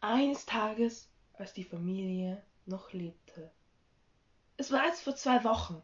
Eines 0.00 0.46
Tages, 0.46 1.10
als 1.34 1.52
die 1.52 1.64
Familie 1.64 2.42
noch 2.66 2.92
lebte. 2.92 3.50
Es 4.56 4.72
war 4.72 4.86
jetzt 4.86 5.02
vor 5.02 5.14
zwei 5.14 5.44
Wochen. 5.44 5.82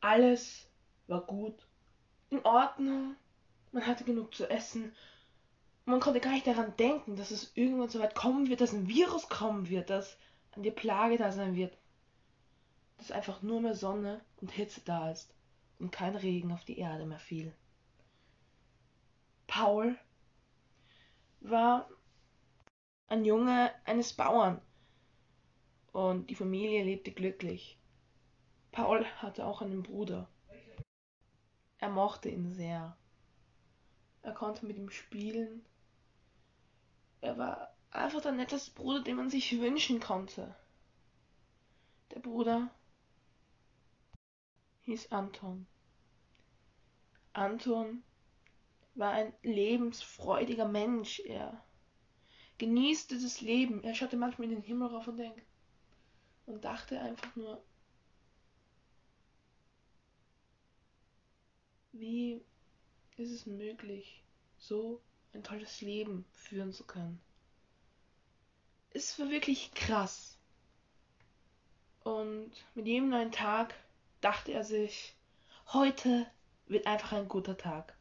Alles 0.00 0.68
war 1.08 1.22
gut, 1.22 1.66
in 2.30 2.44
Ordnung, 2.44 3.16
man 3.72 3.86
hatte 3.86 4.04
genug 4.04 4.34
zu 4.34 4.48
essen. 4.48 4.92
Man 5.84 6.00
konnte 6.00 6.20
gar 6.20 6.32
nicht 6.32 6.46
daran 6.46 6.76
denken, 6.76 7.16
dass 7.16 7.30
es 7.30 7.52
irgendwann 7.54 7.88
so 7.88 7.98
weit 7.98 8.14
kommen 8.14 8.48
wird, 8.48 8.60
dass 8.60 8.72
ein 8.72 8.88
Virus 8.88 9.28
kommen 9.28 9.68
wird, 9.68 9.90
dass 9.90 10.18
eine 10.52 10.70
Plage 10.70 11.16
da 11.16 11.32
sein 11.32 11.56
wird. 11.56 11.76
Dass 12.98 13.10
einfach 13.10 13.42
nur 13.42 13.60
mehr 13.60 13.74
Sonne 13.74 14.20
und 14.40 14.50
Hitze 14.50 14.80
da 14.84 15.10
ist 15.10 15.34
und 15.78 15.90
kein 15.90 16.16
Regen 16.16 16.52
auf 16.52 16.64
die 16.64 16.78
Erde 16.78 17.06
mehr 17.06 17.18
fiel. 17.18 17.54
Paul 19.46 19.96
war 21.40 21.88
ein 23.08 23.24
Junge 23.24 23.72
eines 23.84 24.12
Bauern 24.12 24.60
und 25.92 26.28
die 26.30 26.34
Familie 26.34 26.84
lebte 26.84 27.10
glücklich. 27.10 27.78
Paul 28.70 29.04
hatte 29.16 29.46
auch 29.46 29.62
einen 29.62 29.82
Bruder. 29.82 30.28
Er 31.78 31.88
mochte 31.88 32.28
ihn 32.28 32.52
sehr. 32.52 32.96
Er 34.22 34.32
konnte 34.32 34.66
mit 34.66 34.76
ihm 34.76 34.90
spielen. 34.90 35.64
Er 37.20 37.38
war 37.38 37.74
einfach 37.90 38.20
der 38.20 38.32
netteste 38.32 38.72
Bruder, 38.72 39.02
den 39.02 39.16
man 39.16 39.30
sich 39.30 39.58
wünschen 39.58 40.00
konnte. 40.00 40.54
Der 42.10 42.20
Bruder 42.20 42.70
hieß 44.82 45.12
Anton. 45.12 45.66
Anton 47.32 48.02
war 48.94 49.12
ein 49.12 49.32
lebensfreudiger 49.42 50.66
Mensch. 50.66 51.20
Er 51.20 51.64
genießte 52.58 53.20
das 53.20 53.40
Leben. 53.40 53.82
Er 53.84 53.94
schaute 53.94 54.16
manchmal 54.16 54.48
in 54.48 54.56
den 54.56 54.62
Himmel 54.62 54.88
rauf 54.88 55.08
und 55.08 55.16
denkt 55.16 55.42
und 56.46 56.64
dachte 56.64 57.00
einfach 57.00 57.34
nur, 57.36 57.62
wie 61.92 62.42
ist 63.16 63.30
es 63.30 63.46
möglich, 63.46 64.22
so 64.58 65.00
ein 65.32 65.42
tolles 65.42 65.80
Leben 65.80 66.24
führen 66.32 66.72
zu 66.72 66.84
können? 66.84 67.20
Es 68.90 69.18
war 69.18 69.30
wirklich 69.30 69.72
krass. 69.74 70.36
Und 72.02 72.52
mit 72.74 72.86
jedem 72.86 73.10
neuen 73.10 73.32
Tag 73.32 73.74
dachte 74.20 74.52
er 74.52 74.64
sich, 74.64 75.14
heute 75.72 76.26
wird 76.66 76.86
einfach 76.86 77.12
ein 77.12 77.28
guter 77.28 77.56
Tag. 77.56 77.96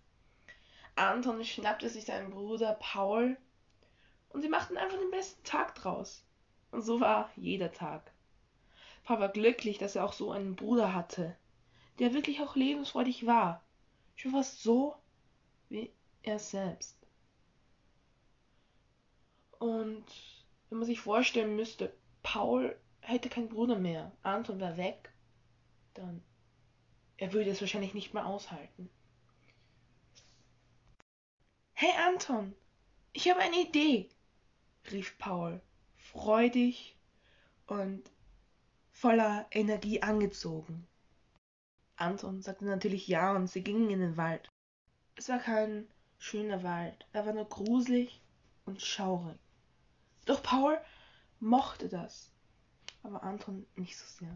Anton 0.95 1.43
schnappte 1.43 1.89
sich 1.89 2.05
seinen 2.05 2.31
Bruder 2.31 2.73
Paul 2.79 3.37
und 4.37 4.43
sie 4.43 4.49
machten 4.49 4.77
einfach 4.77 4.99
den 4.99 5.09
besten 5.09 5.43
Tag 5.43 5.73
draus. 5.73 6.23
Und 6.69 6.83
so 6.83 7.01
war 7.01 7.31
jeder 7.37 7.71
Tag. 7.71 8.13
Paul 9.03 9.19
war 9.19 9.29
glücklich, 9.29 9.79
dass 9.79 9.95
er 9.95 10.05
auch 10.05 10.13
so 10.13 10.29
einen 10.29 10.55
Bruder 10.55 10.93
hatte, 10.93 11.35
der 11.97 12.13
wirklich 12.13 12.39
auch 12.39 12.55
lebensfreudig 12.55 13.25
war. 13.25 13.63
Schon 14.15 14.33
fast 14.33 14.61
so 14.61 14.95
wie 15.69 15.91
er 16.21 16.37
selbst. 16.37 16.99
Und 19.57 20.05
wenn 20.69 20.77
man 20.77 20.85
sich 20.85 20.99
vorstellen 20.99 21.55
müsste, 21.55 21.91
Paul 22.21 22.79
hätte 22.99 23.29
keinen 23.29 23.49
Bruder 23.49 23.79
mehr, 23.79 24.11
Anton 24.21 24.61
war 24.61 24.77
weg, 24.77 25.11
dann 25.95 26.21
er 27.17 27.33
würde 27.33 27.49
es 27.49 27.59
wahrscheinlich 27.59 27.95
nicht 27.95 28.13
mehr 28.13 28.27
aushalten. 28.27 28.87
Hey 31.73 31.89
Anton, 32.05 32.53
ich 33.13 33.27
habe 33.31 33.39
eine 33.39 33.61
Idee, 33.61 34.11
rief 34.91 35.17
Paul, 35.17 35.61
freudig 35.95 36.97
und 37.67 38.09
voller 38.91 39.47
Energie 39.51 40.01
angezogen. 40.01 40.87
Anton 41.97 42.41
sagte 42.41 42.65
natürlich 42.65 43.07
ja 43.07 43.35
und 43.35 43.47
sie 43.47 43.63
gingen 43.63 43.89
in 43.89 43.99
den 43.99 44.17
Wald. 44.17 44.49
Es 45.15 45.29
war 45.29 45.39
kein 45.39 45.87
schöner 46.19 46.63
Wald, 46.63 47.07
er 47.13 47.25
war 47.25 47.33
nur 47.33 47.49
gruselig 47.49 48.21
und 48.65 48.81
schaurig. 48.81 49.39
Doch 50.25 50.43
Paul 50.43 50.79
mochte 51.39 51.89
das, 51.89 52.31
aber 53.03 53.23
Anton 53.23 53.65
nicht 53.75 53.97
so 53.97 54.05
sehr. 54.05 54.35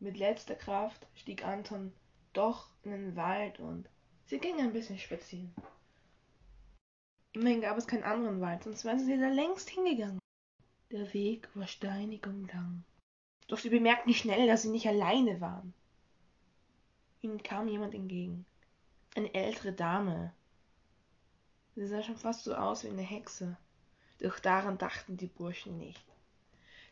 Mit 0.00 0.16
letzter 0.16 0.54
Kraft 0.54 1.06
stieg 1.14 1.44
Anton 1.44 1.92
doch 2.32 2.70
in 2.82 2.90
den 2.90 3.16
Wald 3.16 3.60
und 3.60 3.88
sie 4.26 4.38
gingen 4.38 4.60
ein 4.60 4.72
bisschen 4.72 4.98
spazieren. 4.98 5.54
Immerhin 7.32 7.62
gab 7.62 7.78
es 7.78 7.86
keinen 7.86 8.04
anderen 8.04 8.40
Wald, 8.40 8.64
sonst 8.64 8.84
wären 8.84 8.98
sie 8.98 9.18
da 9.18 9.28
längst 9.28 9.70
hingegangen. 9.70 10.18
Der 10.90 11.12
Weg 11.14 11.48
war 11.54 11.66
steinig 11.66 12.26
und 12.26 12.52
lang. 12.52 12.84
Doch 13.48 13.58
sie 13.58 13.70
bemerkten 13.70 14.12
schnell, 14.12 14.46
dass 14.46 14.62
sie 14.62 14.68
nicht 14.68 14.86
alleine 14.86 15.40
waren. 15.40 15.72
Ihnen 17.22 17.42
kam 17.42 17.68
jemand 17.68 17.94
entgegen. 17.94 18.44
Eine 19.14 19.32
ältere 19.32 19.72
Dame. 19.72 20.32
Sie 21.74 21.86
sah 21.86 22.02
schon 22.02 22.16
fast 22.16 22.44
so 22.44 22.54
aus 22.54 22.84
wie 22.84 22.88
eine 22.88 23.02
Hexe. 23.02 23.56
Doch 24.20 24.38
daran 24.38 24.76
dachten 24.76 25.16
die 25.16 25.26
Burschen 25.26 25.78
nicht. 25.78 26.04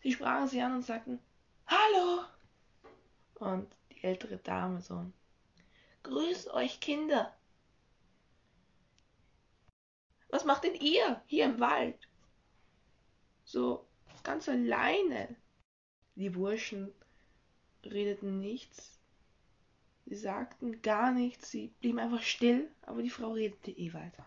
Sie 0.02 0.12
sprachen 0.12 0.48
sie 0.48 0.62
an 0.62 0.76
und 0.76 0.82
sagten 0.82 1.18
Hallo. 1.66 2.24
Und 3.34 3.70
die 3.92 4.02
ältere 4.04 4.38
Dame 4.38 4.80
so 4.80 5.04
Grüß 6.02 6.48
euch, 6.48 6.80
Kinder. 6.80 7.34
Was 10.40 10.46
macht 10.46 10.64
denn 10.64 10.74
ihr 10.74 11.20
hier 11.26 11.44
im 11.44 11.60
Wald? 11.60 12.08
So 13.44 13.86
ganz 14.24 14.48
alleine. 14.48 15.36
Die 16.14 16.30
Burschen 16.30 16.94
redeten 17.84 18.38
nichts. 18.38 18.98
Sie 20.06 20.14
sagten 20.14 20.80
gar 20.80 21.12
nichts, 21.12 21.50
sie 21.50 21.74
blieben 21.80 21.98
einfach 21.98 22.22
still, 22.22 22.70
aber 22.80 23.02
die 23.02 23.10
Frau 23.10 23.32
redete 23.32 23.70
eh 23.70 23.92
weiter. 23.92 24.24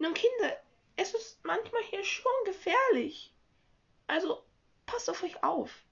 Nun, 0.00 0.12
Kinder, 0.12 0.56
es 0.96 1.14
ist 1.14 1.44
manchmal 1.44 1.84
hier 1.84 2.02
schon 2.02 2.32
gefährlich. 2.44 3.32
Also 4.08 4.42
passt 4.86 5.08
auf 5.08 5.22
euch 5.22 5.40
auf. 5.44 5.84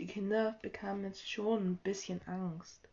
Die 0.00 0.06
Kinder 0.06 0.58
bekamen 0.62 1.04
jetzt 1.04 1.30
schon 1.30 1.64
ein 1.64 1.76
bisschen 1.76 2.20
Angst. 2.26 2.88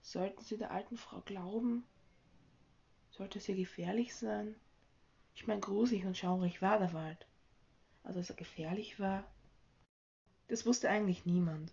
Sollten 0.00 0.44
sie 0.44 0.58
der 0.58 0.70
alten 0.70 0.96
Frau 0.96 1.22
glauben? 1.22 1.84
Sollte 3.16 3.38
es 3.38 3.48
ihr 3.48 3.56
gefährlich 3.56 4.14
sein? 4.14 4.54
Ich 5.34 5.46
meine, 5.46 5.60
gruselig 5.60 6.04
und 6.04 6.16
schaurig 6.16 6.60
war 6.60 6.78
der 6.78 6.92
Wald. 6.92 7.26
Also, 8.02 8.20
dass 8.20 8.30
er 8.30 8.36
gefährlich 8.36 9.00
war, 9.00 9.24
das 10.48 10.66
wusste 10.66 10.90
eigentlich 10.90 11.24
niemand. 11.24 11.72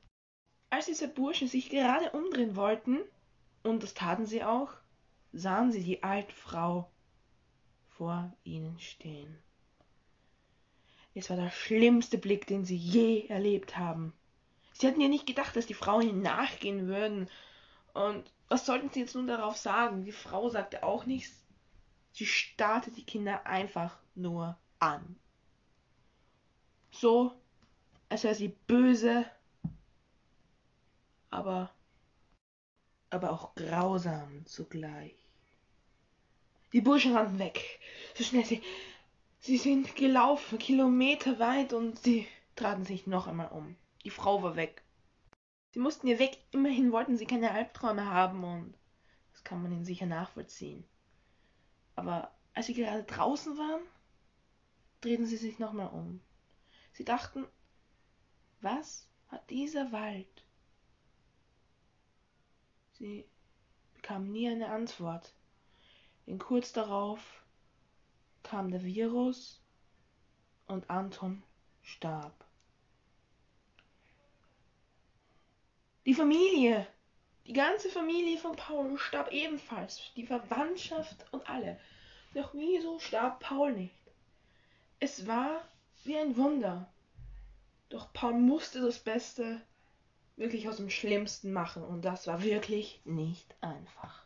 Als 0.70 0.86
diese 0.86 1.08
Burschen 1.08 1.48
sich 1.50 1.70
gerade 1.70 2.12
umdrehen 2.12 2.56
wollten, 2.56 3.00
und 3.62 3.84
das 3.84 3.94
taten 3.94 4.26
sie 4.26 4.44
auch, 4.44 4.72
sahen 5.34 5.72
sie 5.72 5.84
die 5.84 6.02
alte 6.02 6.34
Frau 6.34 6.90
vor 7.90 8.34
ihnen 8.44 8.80
stehen. 8.80 9.38
Es 11.14 11.30
war 11.30 11.38
der 11.38 11.52
schlimmste 11.52 12.18
Blick, 12.18 12.48
den 12.48 12.66
sie 12.66 12.78
je 12.78 13.28
erlebt 13.28 13.78
haben. 13.78 14.14
Sie 14.72 14.88
hatten 14.88 15.02
ja 15.02 15.10
nicht 15.10 15.28
gedacht, 15.28 15.56
dass 15.56 15.68
die 15.68 15.76
Frauen 15.76 16.08
ihnen 16.08 16.22
nachgehen 16.22 16.88
würden 16.88 17.30
und 17.94 18.33
was 18.50 18.66
sollten 18.66 18.90
sie 18.90 19.02
jetzt 19.02 19.16
nun 19.16 19.28
darauf 19.28 19.58
sagen? 19.58 20.04
Die 20.04 20.12
Frau 20.12 20.50
sagte 20.50 20.84
auch 20.84 21.06
nichts. 21.06 21.44
Sie 22.12 22.26
starrte 22.26 22.92
die 22.92 23.06
Kinder 23.06 23.46
einfach 23.46 23.98
nur 24.16 24.58
an. 24.80 25.16
So, 26.92 27.34
als 28.10 28.24
wäre 28.24 28.36
sie 28.36 28.50
böse, 28.68 29.26
aber, 31.32 31.72
aber 33.10 33.32
auch 33.32 33.56
grausam 33.56 34.46
zugleich. 34.46 35.16
Die 36.74 36.82
Burschen 36.82 37.16
rannten 37.16 37.40
weg, 37.40 37.80
so 38.16 38.24
schnell 38.24 38.46
sie, 38.46 38.62
sie 39.40 39.58
sind 39.58 39.96
gelaufen, 39.96 40.60
kilometerweit 40.60 41.74
und 41.74 42.00
sie 42.00 42.28
traten 42.56 42.86
sich 42.86 43.08
noch 43.08 43.28
einmal 43.28 43.50
um. 43.50 43.76
Die 44.04 44.12
Frau 44.12 44.44
war 44.44 44.56
weg. 44.56 44.84
Sie 45.74 45.80
mussten 45.80 46.06
ihr 46.06 46.20
weg, 46.20 46.38
immerhin 46.52 46.92
wollten 46.92 47.18
sie 47.18 47.26
keine 47.26 47.50
Albträume 47.50 48.06
haben 48.06 48.44
und 48.44 48.78
das 49.32 49.44
kann 49.44 49.64
man 49.64 49.72
ihnen 49.72 49.86
sicher 49.86 50.06
nachvollziehen. 50.06 50.84
Aber 51.96 52.32
als 52.54 52.68
sie 52.68 52.76
gerade 52.76 53.04
draußen 53.04 53.58
waren, 53.58 53.82
drehten 55.02 55.26
sie 55.26 55.36
sich 55.36 55.58
nochmal 55.58 55.88
um. 55.88 56.22
Sie 56.92 57.04
dachten, 57.04 57.48
was 58.62 59.10
hat 59.30 59.50
dieser 59.50 59.92
Wald? 59.92 60.46
Sie 62.92 63.26
bekamen 63.96 64.32
nie 64.32 64.48
eine 64.48 64.70
Antwort, 64.70 65.34
denn 66.28 66.38
kurz 66.38 66.72
darauf 66.72 67.44
kam 68.44 68.70
der 68.70 68.84
Virus 68.84 69.60
und 70.68 70.88
Anton 70.92 71.42
starb. 71.82 72.46
Die 76.06 76.14
Familie, 76.14 76.86
die 77.48 77.54
ganze 77.54 77.90
Familie 77.90 78.38
von 78.38 78.58
Paul 78.58 78.98
starb 78.98 79.32
ebenfalls, 79.32 80.02
die 80.18 80.26
Verwandtschaft 80.26 81.26
und 81.32 81.48
alle. 81.50 81.80
Doch 82.34 82.54
wieso 82.54 83.00
starb 83.00 83.40
Paul 83.40 83.72
nicht? 83.72 83.96
Es 85.00 85.28
war 85.28 85.62
wie 86.04 86.18
ein 86.18 86.36
Wunder. 86.36 86.92
Doch 87.88 88.12
Paul 88.12 88.34
musste 88.34 88.82
das 88.82 89.00
Beste 89.00 89.62
wirklich 90.36 90.68
aus 90.68 90.78
dem 90.78 90.90
Schlimmsten 90.90 91.54
machen 91.54 91.84
und 91.84 92.04
das 92.04 92.28
war 92.28 92.44
wirklich 92.44 93.00
nicht 93.06 93.56
einfach. 93.62 94.26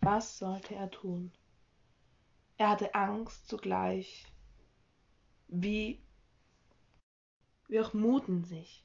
Was 0.00 0.38
sollte 0.38 0.76
er 0.76 0.90
tun? 0.90 1.32
Er 2.56 2.70
hatte 2.70 2.94
Angst 2.94 3.48
zugleich, 3.48 4.26
wie, 5.48 6.00
wie 7.66 7.80
auch 7.80 7.94
Muten 7.94 8.44
sich. 8.44 8.84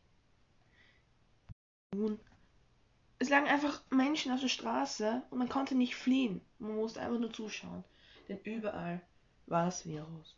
Nun, 1.95 2.19
es 3.19 3.29
lagen 3.29 3.47
einfach 3.47 3.81
Menschen 3.89 4.33
auf 4.33 4.41
der 4.41 4.49
Straße 4.49 5.23
und 5.29 5.37
man 5.37 5.49
konnte 5.49 5.75
nicht 5.75 5.95
fliehen. 5.95 6.41
Man 6.59 6.75
musste 6.75 6.99
einfach 6.99 7.19
nur 7.19 7.31
zuschauen, 7.31 7.83
denn 8.27 8.39
überall 8.43 9.01
war 9.47 9.65
das 9.65 9.85
Virus. 9.85 10.35